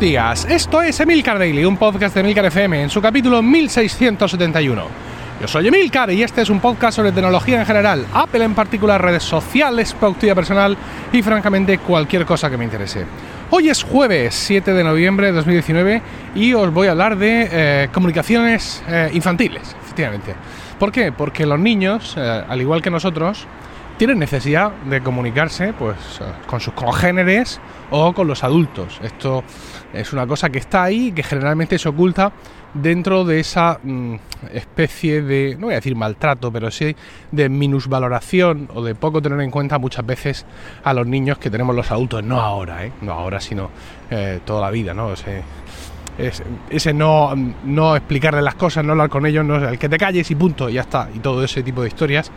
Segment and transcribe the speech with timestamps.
[0.00, 4.84] días, esto es Emilcar Daily, un podcast de Emilcar FM en su capítulo 1671.
[5.38, 9.02] Yo soy Emilcar y este es un podcast sobre tecnología en general, Apple en particular,
[9.02, 10.74] redes sociales, productividad personal
[11.12, 13.04] y francamente cualquier cosa que me interese.
[13.50, 16.02] Hoy es jueves 7 de noviembre de 2019
[16.34, 20.34] y os voy a hablar de eh, comunicaciones eh, infantiles, efectivamente.
[20.78, 21.12] ¿Por qué?
[21.12, 23.46] Porque los niños, eh, al igual que nosotros,
[24.00, 25.94] tienen necesidad de comunicarse pues,
[26.46, 28.98] con sus congéneres o con los adultos.
[29.02, 29.44] Esto
[29.92, 32.32] es una cosa que está ahí y que generalmente se oculta
[32.72, 34.14] dentro de esa mm,
[34.54, 36.96] especie de, no voy a decir maltrato, pero sí
[37.30, 40.46] de minusvaloración o de poco tener en cuenta muchas veces
[40.82, 42.92] a los niños que tenemos los adultos, no ahora, ¿eh?
[43.02, 43.68] no ahora, sino
[44.10, 45.12] eh, toda la vida, ¿no?
[46.70, 47.34] Ese no,
[47.64, 50.68] no explicarle las cosas, no hablar con ellos, no, el que te calles y punto,
[50.68, 52.30] y ya está, y todo ese tipo de historias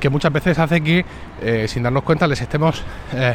[0.00, 1.04] que muchas veces hace que,
[1.42, 2.82] eh, sin darnos cuenta, les estemos
[3.14, 3.34] eh,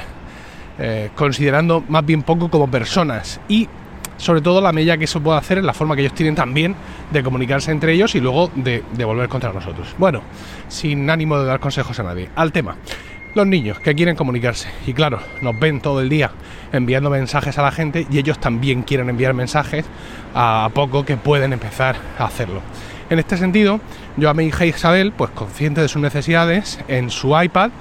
[0.79, 3.67] eh, considerando más bien poco como personas y
[4.17, 6.75] sobre todo la medida que eso puede hacer en la forma que ellos tienen también
[7.11, 9.95] de comunicarse entre ellos y luego de, de volver contra nosotros.
[9.97, 10.21] Bueno,
[10.67, 12.29] sin ánimo de dar consejos a nadie.
[12.35, 12.77] Al tema
[13.35, 14.69] los niños que quieren comunicarse.
[14.85, 16.31] Y claro, nos ven todo el día
[16.71, 19.85] enviando mensajes a la gente y ellos también quieren enviar mensajes
[20.33, 22.61] a poco que pueden empezar a hacerlo.
[23.09, 23.79] En este sentido,
[24.17, 27.71] yo a mi hija Isabel, pues consciente de sus necesidades, en su iPad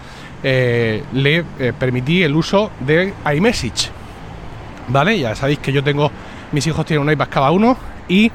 [0.42, 3.90] eh, le eh, permití el uso de iMessage.
[4.88, 5.18] ¿Vale?
[5.18, 6.10] Ya sabéis que yo tengo,
[6.50, 7.76] mis hijos tienen un iPad cada uno
[8.08, 8.30] y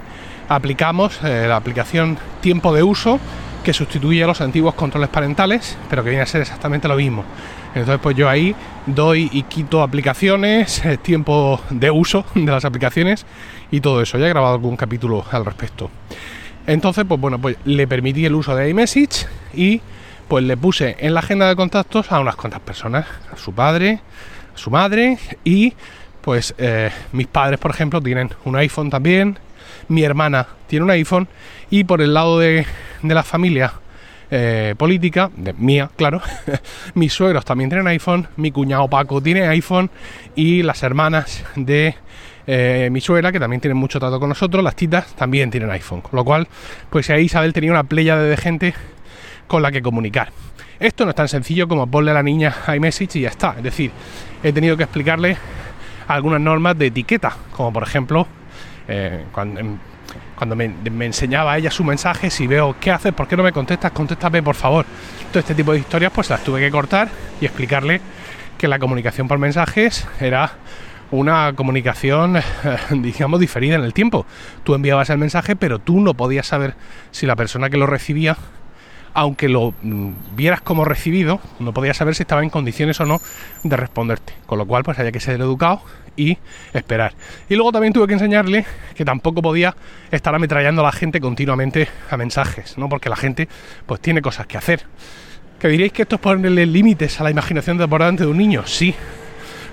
[0.47, 3.19] aplicamos eh, la aplicación tiempo de uso
[3.67, 7.25] que sustituye a los antiguos controles parentales, pero que viene a ser exactamente lo mismo.
[7.75, 13.25] Entonces, pues yo ahí doy y quito aplicaciones, tiempo de uso de las aplicaciones
[13.69, 14.17] y todo eso.
[14.17, 15.89] Ya he grabado algún capítulo al respecto.
[16.65, 19.81] Entonces, pues bueno, pues le permití el uso de iMessage y
[20.29, 23.99] pues le puse en la agenda de contactos a unas cuantas personas, a su padre,
[24.55, 25.73] a su madre y
[26.21, 29.37] pues eh, mis padres, por ejemplo, tienen un iPhone también,
[29.89, 31.27] mi hermana tiene un iPhone
[31.69, 32.65] y por el lado de,
[33.03, 33.73] la familia
[34.29, 36.21] eh, política, de mía, claro,
[36.93, 39.89] mis suegros también tienen iPhone, mi cuñado Paco tiene iPhone
[40.35, 41.95] y las hermanas de
[42.49, 46.01] eh, mi suegra, que también tienen mucho trato con nosotros, las titas, también tienen iPhone.
[46.01, 46.47] Con lo cual,
[46.89, 48.73] pues ahí Isabel tenía una playa de gente
[49.47, 50.29] con la que comunicar.
[50.79, 53.55] Esto no es tan sencillo como ponerle a la niña iMessage y ya está.
[53.57, 53.91] Es decir,
[54.43, 55.37] he tenido que explicarle
[56.07, 58.27] algunas normas de etiqueta, como por ejemplo
[58.87, 59.61] eh, cuando,
[60.35, 60.73] cuando me,
[61.05, 64.55] enseñaba ella su mensaje, si veo qué haces, por qué no me contestas, contéstame por
[64.55, 64.85] favor.
[65.31, 67.09] Todo este tipo de historias pues las tuve que cortar
[67.41, 68.01] y explicarle
[68.57, 70.51] que la comunicación por mensajes era
[71.11, 72.37] una comunicación,
[72.89, 74.25] digamos, diferida en el tiempo.
[74.63, 76.75] Tú enviabas el mensaje, pero tú no podías saber
[77.11, 78.37] si la persona que lo recibía
[79.17, 83.19] aunque lo mm, vieras como recibido, no podías saber si estaba en condiciones o no
[83.63, 84.33] de responderte.
[84.45, 85.81] Con lo cual, pues había que ser educado
[86.15, 86.37] y
[86.71, 87.13] esperar.
[87.49, 88.63] Y luego también tuve que enseñarle
[88.93, 89.75] que tampoco podía
[90.11, 92.89] estar ametrallando a la gente continuamente a mensajes, ¿no?
[92.89, 93.49] Porque la gente,
[93.87, 94.83] pues tiene cosas que hacer.
[95.59, 98.67] ¿Que diréis que esto es ponerle límites a la imaginación desbordante de un niño?
[98.67, 98.93] Sí.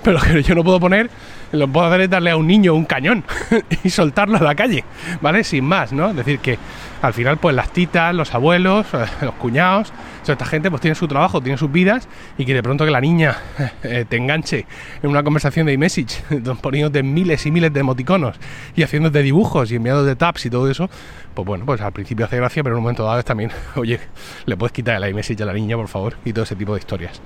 [0.03, 1.11] Pero que yo no puedo poner
[1.55, 3.25] lo puedo hacer es darle a un niño un cañón
[3.85, 4.85] y soltarlo a la calle,
[5.21, 5.45] ¿vale?
[5.45, 6.11] Sin más, ¿no?
[6.11, 6.59] Es decir, que
[7.03, 10.95] al final, pues las titas, los abuelos, eh, los cuñados, toda esta gente, pues tiene
[10.95, 13.37] su trabajo, tiene sus vidas y que de pronto que la niña
[13.83, 14.67] eh, te enganche
[15.03, 16.23] en una conversación de iMessage,
[16.63, 18.37] poniéndote miles y miles de emoticonos
[18.75, 20.89] y haciéndote dibujos y enviados de tabs y todo eso,
[21.35, 24.01] pues bueno, pues al principio hace gracia, pero en un momento dado es también, oye,
[24.47, 26.79] le puedes quitar el iMessage a la niña, por favor, y todo ese tipo de
[26.79, 27.21] historias.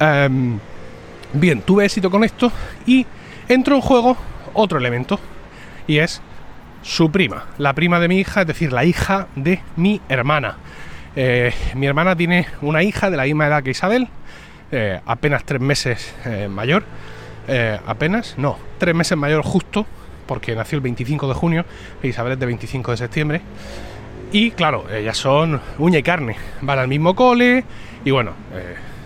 [0.00, 0.58] Em,
[1.32, 2.50] bien, tuve éxito con esto
[2.86, 3.06] y
[3.54, 4.16] entró en juego
[4.54, 5.18] otro elemento
[5.86, 6.20] y es
[6.82, 10.56] su prima, la prima de mi hija, es decir, la hija de mi hermana.
[11.14, 14.08] Eh, mi hermana tiene una hija de la misma edad que Isabel,
[14.70, 16.84] eh, apenas tres meses eh, mayor,
[17.86, 19.84] apenas, no, tres meses mayor justo,
[20.26, 21.64] porque nació el 25 de junio,
[22.02, 23.40] e Isabel es de 25 de septiembre.
[24.30, 27.64] Y claro, ellas son uña y carne, van al mismo cole
[28.04, 28.32] y bueno,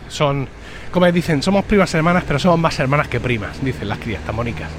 [0.08, 0.48] son
[0.96, 4.70] como dicen, somos primas hermanas, pero somos más hermanas que primas, dicen las crías tamónicas.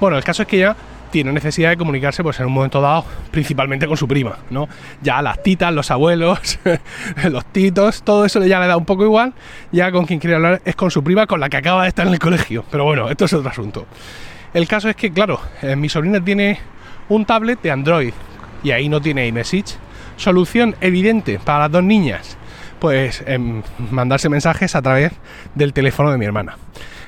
[0.00, 0.74] Bueno, el caso es que ella
[1.12, 4.68] tiene necesidad de comunicarse pues en un momento dado principalmente con su prima, ¿no?
[5.02, 6.58] Ya las titas, los abuelos,
[7.30, 9.34] los titos, todo eso ya le da un poco igual,
[9.70, 12.08] ya con quien quiere hablar es con su prima con la que acaba de estar
[12.08, 13.86] en el colegio, pero bueno, esto es otro asunto.
[14.52, 16.58] El caso es que, claro, eh, mi sobrina tiene
[17.08, 18.14] un tablet de Android
[18.64, 19.76] y ahí no tiene iMessage.
[20.16, 22.36] Solución evidente para las dos niñas
[22.82, 23.62] pues em,
[23.92, 25.12] mandarse mensajes a través
[25.54, 26.58] del teléfono de mi hermana.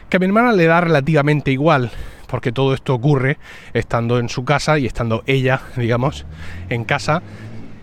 [0.08, 1.90] Que a mi hermana le da relativamente igual,
[2.28, 3.38] porque todo esto ocurre
[3.72, 6.26] estando en su casa y estando ella, digamos,
[6.68, 7.22] en casa.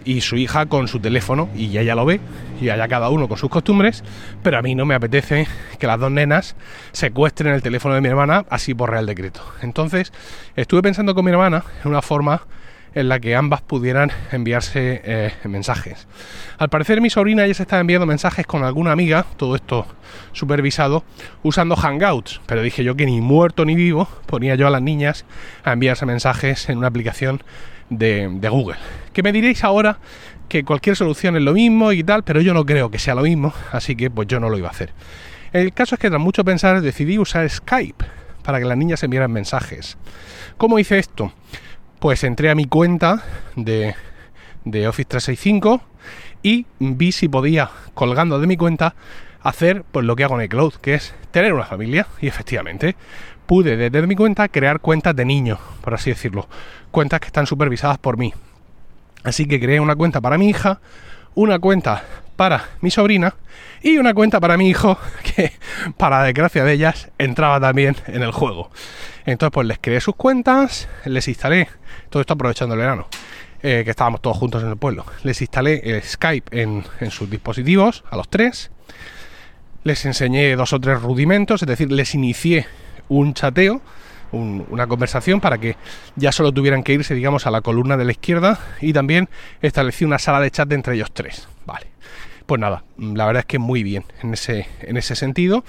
[0.04, 2.20] y su hija con su teléfono y ella lo ve
[2.60, 4.04] y allá cada uno con sus costumbres,
[4.42, 5.46] pero a mí no me apetece
[5.78, 6.56] que las dos nenas
[6.92, 9.42] secuestren el teléfono de mi hermana así por real decreto.
[9.62, 10.12] Entonces
[10.56, 12.42] estuve pensando con mi hermana en una forma
[12.94, 16.08] en la que ambas pudieran enviarse eh, mensajes.
[16.58, 19.86] Al parecer mi sobrina ya se estaba enviando mensajes con alguna amiga, todo esto
[20.34, 21.04] supervisado,
[21.44, 25.26] usando Hangouts, pero dije yo que ni muerto ni vivo ponía yo a las niñas
[25.64, 27.42] a enviarse mensajes en una aplicación
[27.90, 28.78] de, de Google.
[29.14, 30.00] Que me diréis ahora
[30.50, 33.22] que cualquier solución es lo mismo y tal, pero yo no creo que sea lo
[33.22, 34.92] mismo, así que pues yo no lo iba a hacer.
[35.54, 38.06] El caso es que tras mucho pensar decidí usar Skype
[38.44, 39.98] para que las niñas enviaran mensajes.
[40.58, 41.34] ¿Cómo hice esto?
[42.02, 43.24] Pues entré a mi cuenta
[43.56, 43.94] de,
[44.66, 45.84] de Office 365
[46.42, 48.96] y vi si podía, colgando de mi cuenta,
[49.44, 52.08] hacer pues lo que hago en iCloud, que es tener una familia.
[52.20, 52.96] Y efectivamente,
[53.46, 56.50] pude desde mi cuenta crear cuentas de niño, por así decirlo.
[56.90, 58.34] Cuentas que están supervisadas por mí.
[59.24, 60.82] Así que creé una cuenta para mi hija,
[61.36, 62.04] una cuenta
[62.42, 63.36] para mi sobrina
[63.84, 64.98] y una cuenta para mi hijo,
[65.36, 65.52] que
[65.96, 68.72] para desgracia de ellas entraba también en el juego.
[69.28, 71.70] Entonces pues les creé sus cuentas, les instalé,
[72.10, 73.08] todo esto aprovechando el verano,
[73.62, 78.04] eh, que estábamos todos juntos en el pueblo, les instalé Skype en, en sus dispositivos,
[78.10, 78.72] a los tres,
[79.84, 82.66] les enseñé dos o tres rudimentos, es decir, les inicié
[83.08, 83.84] un chateo,
[84.32, 85.76] una conversación para que
[86.16, 89.30] ya solo tuvieran que irse, digamos, a la columna de la izquierda y también
[89.62, 91.48] establecí una sala de chat entre ellos tres.
[91.68, 91.92] Vale.
[92.52, 95.64] Pues nada, la verdad es que muy bien en ese, en ese sentido.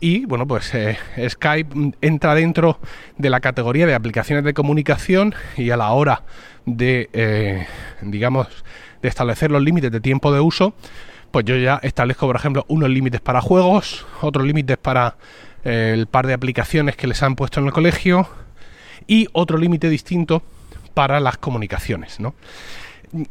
[0.00, 2.78] Y bueno, pues eh, Skype entra dentro
[3.16, 6.24] de la categoría de aplicaciones de comunicación y a la hora
[6.66, 7.66] de, eh,
[8.02, 8.48] digamos,
[9.00, 10.74] de establecer los límites de tiempo de uso,
[11.30, 15.16] pues yo ya establezco, por ejemplo, unos límites para juegos, otros límites para
[15.64, 18.28] eh, el par de aplicaciones que les han puesto en el colegio
[19.06, 20.42] y otro límite distinto
[20.92, 22.18] para las comunicaciones.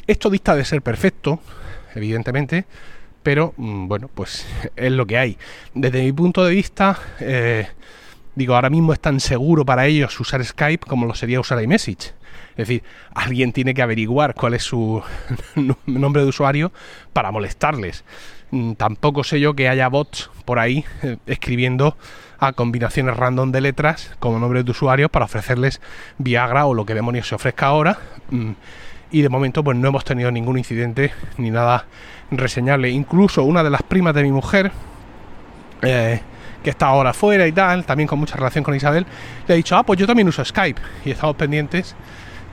[0.07, 1.39] Esto dista de ser perfecto,
[2.00, 2.66] evidentemente,
[3.24, 5.38] pero mm, bueno, pues es lo que hay.
[5.74, 7.68] Desde mi punto de vista, eh,
[8.36, 12.13] digo, ahora mismo es tan seguro para ellos usar Skype como lo sería usar iMessage.
[12.51, 15.01] Es decir, alguien tiene que averiguar cuál es su
[15.86, 16.72] nombre de usuario
[17.13, 18.04] para molestarles.
[18.51, 21.96] Mm, tampoco sé yo que haya bots por ahí eh, escribiendo
[22.40, 25.81] a combinaciones random de letras como nombre de usuario para ofrecerles
[26.18, 28.00] Viagra o lo que demonios se ofrezca ahora.
[28.31, 28.51] Mm,
[29.11, 31.85] y de momento pues no hemos tenido ningún incidente ni nada
[32.31, 32.89] reseñable.
[32.89, 34.71] Incluso una de las primas de mi mujer,
[35.81, 36.21] eh,
[36.63, 39.06] que está ahora fuera y tal, también con mucha relación con Isabel,
[39.47, 40.81] le ha dicho, ah, pues yo también uso Skype.
[41.06, 41.95] Y estamos pendientes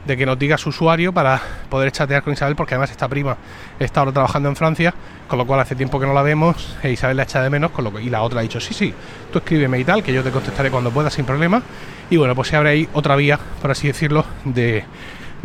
[0.06, 3.36] de que nos diga su usuario para poder chatear con Isabel, porque además esta prima
[3.80, 4.94] está ahora trabajando en Francia,
[5.26, 7.72] con lo cual hace tiempo que no la vemos, e Isabel la echa de menos,
[8.00, 8.94] y la otra ha dicho, sí, sí,
[9.32, 11.60] tú escríbeme y tal, que yo te contestaré cuando pueda sin problema.
[12.08, 14.84] Y bueno, pues se abre ahí otra vía, por así decirlo, de,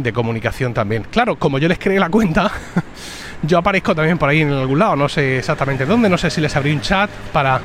[0.03, 1.03] de comunicación también.
[1.09, 2.51] Claro, como yo les creé la cuenta,
[3.43, 6.41] yo aparezco también por ahí en algún lado, no sé exactamente dónde, no sé si
[6.41, 7.61] les abrí un chat para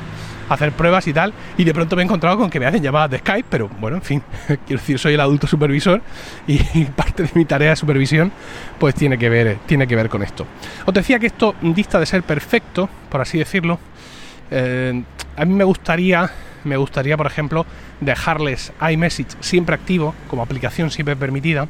[0.49, 3.11] hacer pruebas y tal, y de pronto me he encontrado con que me hacen llamadas
[3.11, 6.01] de Skype, pero bueno, en fin, quiero decir, soy el adulto supervisor
[6.47, 6.57] y
[6.95, 8.31] parte de mi tarea de supervisión
[8.79, 10.45] pues tiene que ver, tiene que ver con esto.
[10.85, 13.79] Os decía que esto dista de ser perfecto, por así decirlo.
[14.49, 15.03] Eh,
[15.35, 16.29] a mí me gustaría,
[16.63, 17.65] me gustaría, por ejemplo,
[17.99, 21.67] dejarles iMessage siempre activo, como aplicación siempre permitida,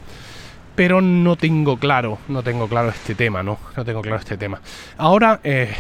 [0.78, 3.58] pero no tengo claro, no tengo claro este tema, ¿no?
[3.76, 4.62] No tengo claro este tema.
[4.96, 5.76] Ahora, eh,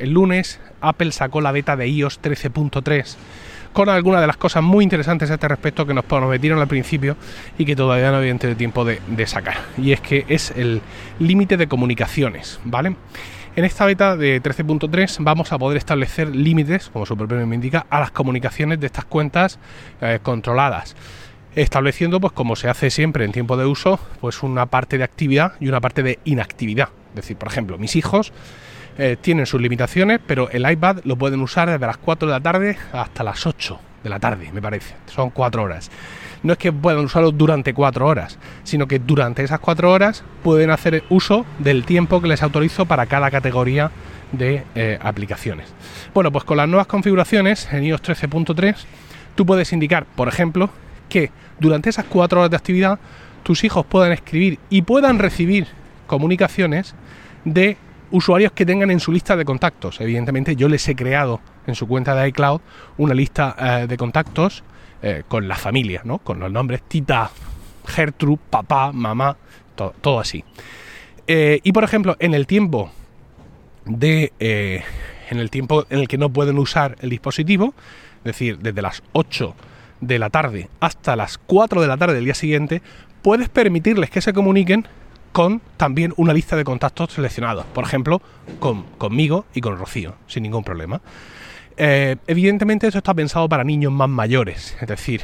[0.00, 3.16] el lunes, Apple sacó la beta de iOS 13.3
[3.72, 7.16] con algunas de las cosas muy interesantes a este respecto que nos prometieron al principio
[7.58, 9.58] y que todavía no había tenido tiempo de, sacar.
[9.78, 10.82] Y es que es el
[11.20, 12.96] límite de comunicaciones, ¿vale?
[13.54, 17.86] En esta beta de 13.3 vamos a poder establecer límites, como su propio nombre indica,
[17.88, 19.60] a las comunicaciones de estas cuentas
[20.00, 20.96] eh, controladas
[21.54, 25.54] estableciendo, pues como se hace siempre en tiempo de uso, pues una parte de actividad
[25.60, 26.90] y una parte de inactividad.
[27.10, 28.32] Es decir, por ejemplo, mis hijos
[28.98, 32.40] eh, tienen sus limitaciones, pero el iPad lo pueden usar desde las 4 de la
[32.40, 34.94] tarde hasta las 8 de la tarde, me parece.
[35.06, 35.90] Son 4 horas.
[36.42, 40.70] No es que puedan usarlo durante 4 horas, sino que durante esas 4 horas pueden
[40.70, 43.90] hacer uso del tiempo que les autorizo para cada categoría
[44.32, 45.72] de eh, aplicaciones.
[46.14, 48.76] Bueno, pues con las nuevas configuraciones en iOS 13.3
[49.34, 50.70] tú puedes indicar, por ejemplo,
[51.10, 52.98] que durante esas cuatro horas de actividad
[53.42, 55.66] tus hijos puedan escribir y puedan recibir
[56.06, 56.94] comunicaciones
[57.44, 57.76] de
[58.10, 60.00] usuarios que tengan en su lista de contactos.
[60.00, 62.60] Evidentemente yo les he creado en su cuenta de iCloud
[62.98, 64.64] una lista eh, de contactos
[65.02, 66.18] eh, con la familia, ¿no?
[66.18, 67.30] Con los nombres Tita,
[67.86, 69.36] Gertrude, papá, mamá,
[69.74, 70.44] todo, así.
[71.26, 72.90] Eh, y por ejemplo, en el tiempo
[73.86, 74.32] de
[75.30, 77.72] en el tiempo en el que no pueden usar el dispositivo,
[78.18, 79.54] es decir, desde las 8
[80.00, 82.82] de la tarde hasta las 4 de la tarde del día siguiente,
[83.22, 84.86] puedes permitirles que se comuniquen
[85.32, 88.20] con también una lista de contactos seleccionados, por ejemplo,
[88.58, 91.00] con, conmigo y con Rocío, sin ningún problema.
[91.76, 95.22] Eh, evidentemente esto está pensado para niños más mayores, es decir,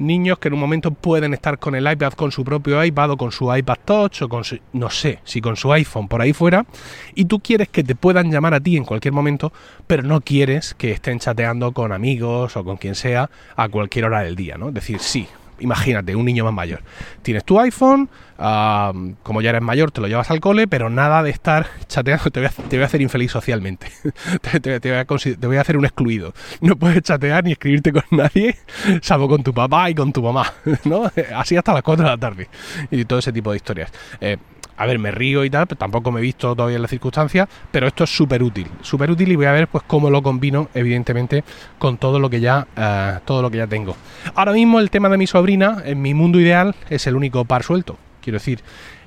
[0.00, 3.16] niños que en un momento pueden estar con el iPad, con su propio iPad o
[3.16, 6.32] con su iPad Touch o con su, no sé, si con su iPhone por ahí
[6.32, 6.66] fuera,
[7.14, 9.52] y tú quieres que te puedan llamar a ti en cualquier momento,
[9.86, 14.20] pero no quieres que estén chateando con amigos o con quien sea a cualquier hora
[14.22, 14.68] del día, ¿no?
[14.68, 15.28] Es decir, sí,
[15.60, 16.82] imagínate, un niño más mayor.
[17.22, 18.08] Tienes tu iPhone,
[19.22, 22.40] como ya eres mayor, te lo llevas al cole, pero nada de estar chateando, te
[22.40, 23.88] voy a, hacer infeliz socialmente.
[24.62, 24.78] te,
[25.46, 26.32] voy a, hacer un excluido.
[26.60, 28.56] No puedes chatear ni escribirte con nadie,
[29.02, 30.52] salvo con tu papá y con tu mamá,
[30.84, 31.10] ¿no?
[31.36, 32.48] Así hasta las 4 de la tarde.
[32.90, 33.92] Y todo ese tipo de historias.
[34.20, 34.36] Eh,
[34.80, 37.46] a ver, me río y tal, pero tampoco me he visto todavía en las circunstancias,
[37.70, 40.70] pero esto es súper útil, súper útil y voy a ver pues cómo lo combino,
[40.72, 41.44] evidentemente,
[41.78, 43.94] con todo lo que ya, eh, todo lo que ya tengo.
[44.34, 47.62] Ahora mismo el tema de mi sobrina, en mi mundo ideal, es el único par
[47.62, 47.98] suelto.
[48.22, 48.60] Quiero decir,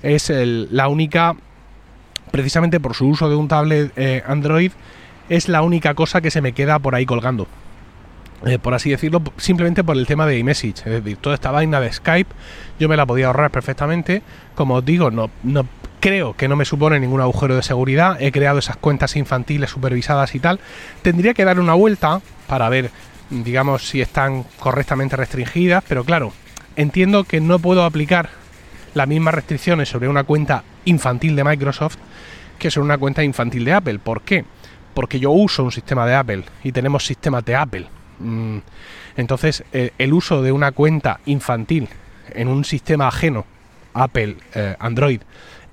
[0.04, 1.36] es la única,
[2.30, 4.74] precisamente por su uso de un tablet eh, Android,
[5.28, 7.48] es la única cosa que se me queda por ahí colgando.
[8.46, 10.80] Eh, por así decirlo, simplemente por el tema de iMessage.
[10.86, 12.30] Es decir, toda esta vaina de Skype
[12.80, 14.22] yo me la podía ahorrar perfectamente.
[14.56, 15.66] Como os digo, no, no
[16.02, 18.22] creo que no me supone ningún agujero de seguridad.
[18.22, 20.60] He creado esas cuentas infantiles supervisadas y tal.
[21.02, 22.92] Tendría que dar una vuelta para ver,
[23.30, 25.84] digamos, si están correctamente restringidas.
[25.88, 26.34] Pero claro,
[26.76, 28.30] entiendo que no puedo aplicar
[28.94, 31.98] las mismas restricciones sobre una cuenta infantil de Microsoft
[32.60, 34.00] que sobre una cuenta infantil de Apple.
[34.00, 34.44] ¿Por qué?
[34.94, 37.88] Porque yo uso un sistema de Apple y tenemos sistemas de Apple
[39.16, 41.90] entonces, eh, el uso de una cuenta infantil
[42.34, 43.46] en un sistema ajeno,
[43.94, 45.22] Apple, eh, Android,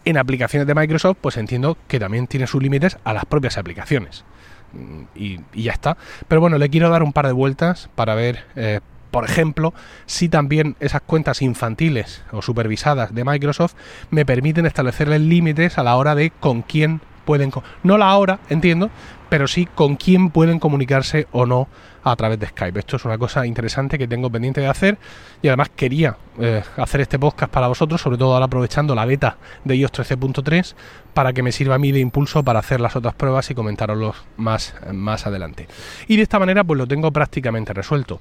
[0.04, 4.25] en aplicaciones de Microsoft, pues entiendo que también tiene sus límites a las propias aplicaciones.
[4.73, 5.97] Mm, y, ya está.
[6.28, 8.80] Pero bueno, le quiero dar un par de vueltas para ver, eh,
[9.11, 9.75] por ejemplo,
[10.06, 13.75] si también esas cuentas infantiles o supervisadas de Microsoft
[14.11, 17.00] me permiten establecerles límites a la hora de con quién
[17.31, 17.53] pueden,
[17.85, 18.91] no la hora, entiendo,
[19.29, 21.69] pero sí con quién pueden comunicarse o no
[22.03, 22.77] a través de Skype.
[22.77, 24.99] Esto es una cosa interesante que tengo pendiente de hacer
[25.41, 29.37] y además quería eh, hacer este podcast para vosotros, sobre todo ahora aprovechando la beta
[29.63, 30.75] de iOS 13.3
[31.15, 34.17] para que me sirva a mí de impulso para hacer las otras pruebas y comentároslos
[34.37, 35.69] más, más adelante.
[36.09, 38.21] Y de esta manera pues lo tengo prácticamente resuelto.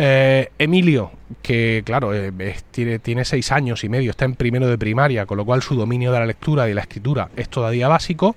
[0.00, 1.10] Eh, Emilio,
[1.42, 2.32] que claro, eh,
[2.70, 6.12] tiene, seis años y medio, está en primero de primaria, con lo cual su dominio
[6.12, 8.36] de la lectura y la escritura es todavía básico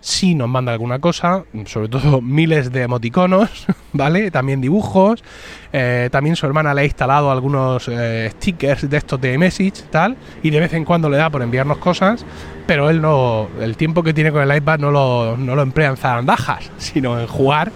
[0.00, 4.30] sí nos manda alguna cosa, sobre todo miles de emoticonos, ¿vale?
[4.30, 5.22] También dibujos.
[5.72, 7.90] Eh, también su hermana le ha instalado algunos
[8.30, 11.78] stickers de estos de message, tal, y de vez en cuando le da por enviarnos
[11.78, 12.24] cosas,
[12.66, 15.90] pero él no, el tiempo que tiene con el iPad no lo, no lo emplea
[15.90, 17.72] en zarandajas, sino en jugar.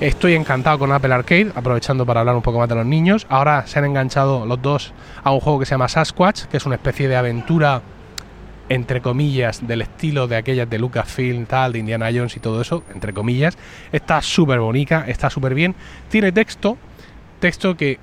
[0.00, 3.26] Estoy encantado con Apple Arcade, aprovechando para hablar un poco más de los niños.
[3.28, 6.64] Ahora se han enganchado los dos a un juego que se llama Sasquatch, que es
[6.64, 7.82] una especie de aventura
[8.70, 12.82] entre comillas, del estilo de aquellas de Lucasfilm, tal, de Indiana Jones y todo eso,
[12.94, 13.58] entre comillas.
[13.92, 15.74] Está súper bonita, está súper bien.
[16.08, 16.78] Tiene texto,
[17.38, 17.98] texto que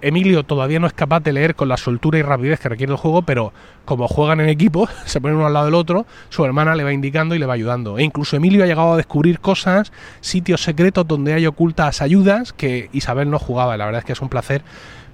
[0.00, 2.98] Emilio todavía no es capaz de leer con la soltura y rapidez que requiere el
[2.98, 3.52] juego, pero
[3.84, 6.92] como juegan en equipo, se ponen uno al lado del otro, su hermana le va
[6.92, 7.98] indicando y le va ayudando.
[7.98, 12.90] E incluso Emilio ha llegado a descubrir cosas, sitios secretos donde hay ocultas ayudas que
[12.92, 13.76] Isabel no jugaba.
[13.76, 14.62] La verdad es que es un placer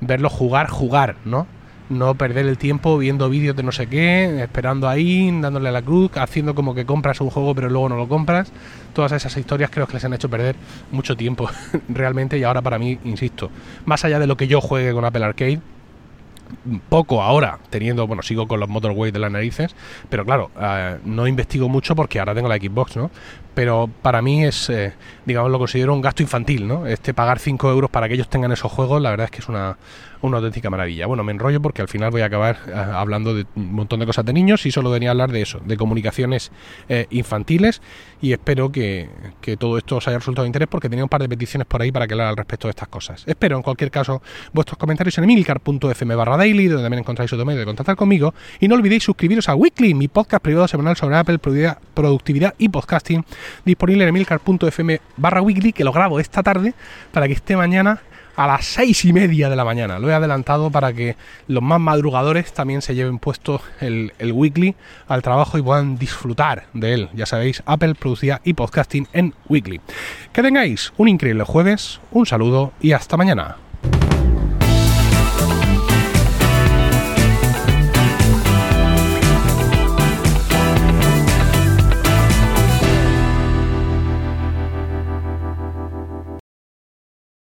[0.00, 1.46] verlo jugar, jugar, ¿no?
[1.90, 5.82] No perder el tiempo viendo vídeos de no sé qué, esperando ahí, dándole a la
[5.82, 8.52] cruz, haciendo como que compras un juego pero luego no lo compras.
[8.94, 10.56] Todas esas historias creo que les han hecho perder
[10.92, 11.50] mucho tiempo
[11.88, 13.50] realmente y ahora para mí, insisto,
[13.84, 15.60] más allá de lo que yo juegue con Apple Arcade,
[16.88, 19.74] poco ahora, teniendo, bueno, sigo con los motorways de las narices,
[20.08, 23.10] pero claro, eh, no investigo mucho porque ahora tengo la Xbox, ¿no?
[23.54, 26.86] Pero para mí es, eh, digamos, lo considero un gasto infantil, ¿no?
[26.86, 29.48] Este pagar 5 euros para que ellos tengan esos juegos, la verdad es que es
[29.48, 29.76] una,
[30.22, 31.06] una auténtica maravilla.
[31.06, 34.06] Bueno, me enrollo porque al final voy a acabar eh, hablando de un montón de
[34.06, 36.52] cosas de niños y solo venía a hablar de eso, de comunicaciones
[37.10, 37.80] infantiles
[38.20, 39.08] y espero que,
[39.40, 41.80] que, todo esto os haya resultado de interés porque tenía un par de peticiones por
[41.80, 43.24] ahí para que hablar al respecto de estas cosas.
[43.26, 47.60] Espero en cualquier caso vuestros comentarios en emilcar.fm barra daily, donde también encontráis otro medio
[47.60, 51.38] de contactar conmigo y no olvidéis suscribiros a Weekly, mi podcast privado semanal sobre Apple,
[51.38, 53.24] productividad y podcasting,
[53.64, 56.74] disponible en emilcar.fm barra weekly, que lo grabo esta tarde
[57.12, 58.00] para que esté mañana
[58.36, 59.98] a las seis y media de la mañana.
[59.98, 61.16] Lo he adelantado para que
[61.46, 64.76] los más madrugadores también se lleven puesto el, el weekly
[65.08, 67.08] al trabajo y puedan disfrutar de él.
[67.12, 69.80] Ya sabéis, Apple, productividad y podcasting en weekly.
[70.32, 73.56] Que tengáis un increíble jueves, un saludo y hasta mañana.